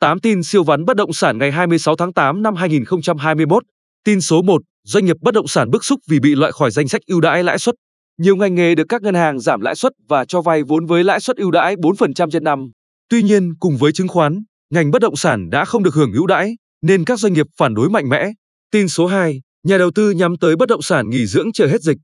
8 0.00 0.20
tin 0.20 0.42
siêu 0.42 0.64
vắn 0.64 0.84
bất 0.84 0.96
động 0.96 1.12
sản 1.12 1.38
ngày 1.38 1.52
26 1.52 1.96
tháng 1.96 2.12
8 2.12 2.42
năm 2.42 2.54
2021. 2.54 3.62
Tin 4.04 4.20
số 4.20 4.42
1, 4.42 4.62
doanh 4.84 5.04
nghiệp 5.04 5.16
bất 5.20 5.34
động 5.34 5.46
sản 5.48 5.70
bức 5.70 5.84
xúc 5.84 6.00
vì 6.08 6.20
bị 6.20 6.34
loại 6.34 6.52
khỏi 6.52 6.70
danh 6.70 6.88
sách 6.88 7.00
ưu 7.06 7.20
đãi 7.20 7.44
lãi 7.44 7.58
suất. 7.58 7.74
Nhiều 8.18 8.36
ngành 8.36 8.54
nghề 8.54 8.74
được 8.74 8.84
các 8.88 9.02
ngân 9.02 9.14
hàng 9.14 9.40
giảm 9.40 9.60
lãi 9.60 9.74
suất 9.74 9.92
và 10.08 10.24
cho 10.24 10.40
vay 10.40 10.62
vốn 10.62 10.86
với 10.86 11.04
lãi 11.04 11.20
suất 11.20 11.36
ưu 11.36 11.50
đãi 11.50 11.76
4% 11.76 12.30
trên 12.30 12.44
năm. 12.44 12.70
Tuy 13.08 13.22
nhiên, 13.22 13.54
cùng 13.60 13.76
với 13.76 13.92
chứng 13.92 14.08
khoán, 14.08 14.42
ngành 14.70 14.90
bất 14.90 15.02
động 15.02 15.16
sản 15.16 15.50
đã 15.50 15.64
không 15.64 15.82
được 15.82 15.94
hưởng 15.94 16.12
ưu 16.12 16.26
đãi, 16.26 16.56
nên 16.82 17.04
các 17.04 17.18
doanh 17.18 17.32
nghiệp 17.32 17.46
phản 17.56 17.74
đối 17.74 17.90
mạnh 17.90 18.08
mẽ. 18.08 18.30
Tin 18.70 18.88
số 18.88 19.06
2, 19.06 19.40
nhà 19.66 19.78
đầu 19.78 19.90
tư 19.94 20.10
nhắm 20.10 20.36
tới 20.40 20.56
bất 20.56 20.68
động 20.68 20.82
sản 20.82 21.10
nghỉ 21.10 21.26
dưỡng 21.26 21.52
chờ 21.52 21.66
hết 21.66 21.82
dịch. 21.82 21.98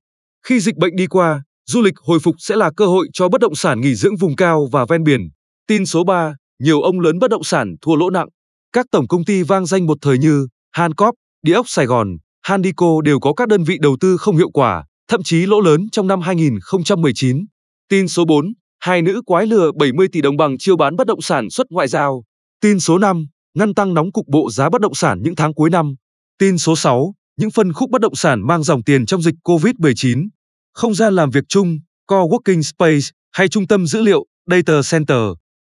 Khi 0.46 0.60
dịch 0.60 0.76
bệnh 0.76 0.96
đi 0.96 1.06
qua, 1.06 1.42
du 1.66 1.82
lịch 1.82 1.94
hồi 1.96 2.18
phục 2.20 2.34
sẽ 2.38 2.56
là 2.56 2.70
cơ 2.76 2.86
hội 2.86 3.08
cho 3.12 3.28
bất 3.28 3.40
động 3.40 3.54
sản 3.54 3.80
nghỉ 3.80 3.94
dưỡng 3.94 4.16
vùng 4.16 4.36
cao 4.36 4.68
và 4.72 4.84
ven 4.88 5.02
biển. 5.02 5.20
Tin 5.66 5.86
số 5.86 6.04
3, 6.04 6.34
nhiều 6.58 6.80
ông 6.80 7.00
lớn 7.00 7.18
bất 7.18 7.30
động 7.30 7.44
sản 7.44 7.74
thua 7.82 7.96
lỗ 7.96 8.10
nặng. 8.10 8.28
Các 8.72 8.86
tổng 8.90 9.08
công 9.08 9.24
ty 9.24 9.42
vang 9.42 9.66
danh 9.66 9.86
một 9.86 9.98
thời 10.00 10.18
như 10.18 10.46
Hancock, 10.72 11.14
Địa 11.42 11.52
ốc 11.52 11.68
Sài 11.68 11.86
Gòn, 11.86 12.16
Handico 12.42 13.00
đều 13.04 13.20
có 13.20 13.32
các 13.32 13.48
đơn 13.48 13.64
vị 13.64 13.78
đầu 13.80 13.96
tư 14.00 14.16
không 14.16 14.36
hiệu 14.36 14.50
quả, 14.50 14.84
thậm 15.08 15.22
chí 15.22 15.46
lỗ 15.46 15.60
lớn 15.60 15.86
trong 15.92 16.06
năm 16.06 16.20
2019. 16.20 17.44
Tin 17.88 18.08
số 18.08 18.24
4, 18.24 18.52
hai 18.80 19.02
nữ 19.02 19.22
quái 19.26 19.46
lừa 19.46 19.70
70 19.78 20.08
tỷ 20.12 20.20
đồng 20.20 20.36
bằng 20.36 20.58
chiêu 20.58 20.76
bán 20.76 20.96
bất 20.96 21.06
động 21.06 21.20
sản 21.20 21.50
xuất 21.50 21.66
ngoại 21.70 21.88
giao. 21.88 22.24
Tin 22.60 22.80
số 22.80 22.98
5, 22.98 23.26
ngăn 23.54 23.74
tăng 23.74 23.94
nóng 23.94 24.12
cục 24.12 24.26
bộ 24.28 24.50
giá 24.50 24.70
bất 24.70 24.80
động 24.80 24.94
sản 24.94 25.22
những 25.22 25.36
tháng 25.36 25.54
cuối 25.54 25.70
năm. 25.70 25.94
Tin 26.38 26.58
số 26.58 26.76
6, 26.76 27.14
những 27.36 27.50
phân 27.50 27.72
khúc 27.72 27.90
bất 27.90 28.00
động 28.00 28.14
sản 28.14 28.46
mang 28.46 28.62
dòng 28.62 28.82
tiền 28.82 29.06
trong 29.06 29.22
dịch 29.22 29.34
COVID-19. 29.44 30.28
Không 30.74 30.94
gian 30.94 31.14
làm 31.14 31.30
việc 31.30 31.44
chung, 31.48 31.78
co-working 32.06 32.62
space 32.62 33.06
hay 33.32 33.48
trung 33.48 33.66
tâm 33.66 33.86
dữ 33.86 34.02
liệu, 34.02 34.24
data 34.50 34.80
center 34.90 35.18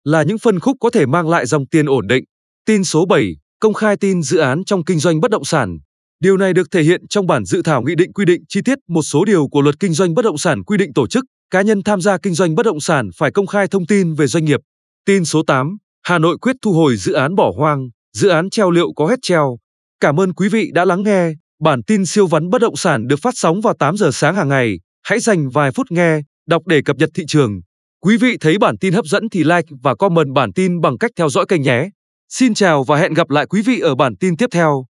là 0.05 0.23
những 0.23 0.37
phân 0.37 0.59
khúc 0.59 0.77
có 0.79 0.89
thể 0.89 1.05
mang 1.05 1.29
lại 1.29 1.45
dòng 1.45 1.67
tiền 1.67 1.85
ổn 1.85 2.07
định. 2.07 2.23
Tin 2.65 2.83
số 2.83 3.05
7, 3.05 3.35
công 3.59 3.73
khai 3.73 3.97
tin 3.97 4.21
dự 4.21 4.37
án 4.37 4.65
trong 4.65 4.83
kinh 4.83 4.99
doanh 4.99 5.19
bất 5.19 5.31
động 5.31 5.45
sản. 5.45 5.77
Điều 6.19 6.37
này 6.37 6.53
được 6.53 6.71
thể 6.71 6.83
hiện 6.83 7.07
trong 7.09 7.27
bản 7.27 7.45
dự 7.45 7.61
thảo 7.61 7.81
nghị 7.81 7.95
định 7.95 8.13
quy 8.13 8.25
định 8.25 8.41
chi 8.49 8.61
tiết 8.65 8.77
một 8.87 9.01
số 9.01 9.25
điều 9.25 9.47
của 9.47 9.61
luật 9.61 9.79
kinh 9.79 9.93
doanh 9.93 10.13
bất 10.13 10.25
động 10.25 10.37
sản 10.37 10.63
quy 10.63 10.77
định 10.77 10.93
tổ 10.93 11.07
chức, 11.07 11.25
cá 11.51 11.61
nhân 11.61 11.83
tham 11.83 12.01
gia 12.01 12.17
kinh 12.17 12.33
doanh 12.33 12.55
bất 12.55 12.65
động 12.65 12.79
sản 12.79 13.09
phải 13.17 13.31
công 13.31 13.47
khai 13.47 13.67
thông 13.67 13.85
tin 13.85 14.13
về 14.13 14.27
doanh 14.27 14.45
nghiệp. 14.45 14.59
Tin 15.05 15.25
số 15.25 15.43
8, 15.47 15.77
Hà 16.03 16.19
Nội 16.19 16.37
quyết 16.41 16.55
thu 16.61 16.73
hồi 16.73 16.95
dự 16.97 17.13
án 17.13 17.35
bỏ 17.35 17.51
hoang, 17.57 17.89
dự 18.13 18.29
án 18.29 18.49
treo 18.49 18.71
liệu 18.71 18.93
có 18.95 19.07
hết 19.07 19.19
treo. 19.21 19.57
Cảm 19.99 20.19
ơn 20.19 20.33
quý 20.33 20.49
vị 20.49 20.69
đã 20.73 20.85
lắng 20.85 21.03
nghe. 21.03 21.31
Bản 21.61 21.83
tin 21.83 22.05
siêu 22.05 22.27
vắn 22.27 22.49
bất 22.49 22.61
động 22.61 22.75
sản 22.75 23.07
được 23.07 23.19
phát 23.21 23.33
sóng 23.37 23.61
vào 23.61 23.73
8 23.79 23.97
giờ 23.97 24.09
sáng 24.13 24.35
hàng 24.35 24.49
ngày. 24.49 24.79
Hãy 25.03 25.19
dành 25.19 25.49
vài 25.49 25.71
phút 25.71 25.91
nghe, 25.91 26.21
đọc 26.47 26.61
để 26.67 26.81
cập 26.85 26.97
nhật 26.97 27.09
thị 27.13 27.23
trường. 27.27 27.61
Quý 28.05 28.17
vị 28.17 28.37
thấy 28.41 28.57
bản 28.57 28.77
tin 28.77 28.93
hấp 28.93 29.05
dẫn 29.05 29.29
thì 29.29 29.43
like 29.43 29.67
và 29.83 29.95
comment 29.95 30.33
bản 30.35 30.53
tin 30.53 30.81
bằng 30.81 30.97
cách 30.97 31.11
theo 31.15 31.29
dõi 31.29 31.45
kênh 31.45 31.61
nhé. 31.61 31.89
Xin 32.29 32.53
chào 32.53 32.83
và 32.83 32.97
hẹn 32.97 33.13
gặp 33.13 33.29
lại 33.29 33.45
quý 33.45 33.61
vị 33.61 33.79
ở 33.79 33.95
bản 33.95 34.15
tin 34.19 34.37
tiếp 34.37 34.49
theo. 34.51 34.85